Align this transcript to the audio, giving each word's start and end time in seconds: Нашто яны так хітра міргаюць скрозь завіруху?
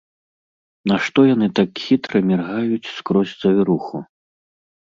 Нашто 0.91 1.25
яны 1.33 1.49
так 1.59 1.69
хітра 1.83 2.17
міргаюць 2.31 2.91
скрозь 2.97 3.37
завіруху? 3.45 4.03